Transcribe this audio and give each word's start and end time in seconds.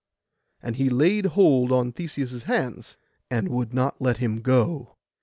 And 0.63 0.77
he 0.77 0.89
laid 0.89 1.27
hold 1.27 1.71
on 1.71 1.91
Theseus' 1.91 2.45
hands, 2.45 2.97
and 3.29 3.47
would 3.49 3.71
not 3.71 4.01
let 4.01 4.17
him 4.17 4.41
go. 4.41 4.95